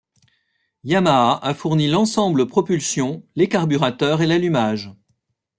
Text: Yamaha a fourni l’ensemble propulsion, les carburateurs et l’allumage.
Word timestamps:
Yamaha 0.83 1.37
a 1.45 1.53
fourni 1.53 1.87
l’ensemble 1.87 2.47
propulsion, 2.47 3.21
les 3.35 3.47
carburateurs 3.47 4.23
et 4.23 4.25
l’allumage. 4.25 4.89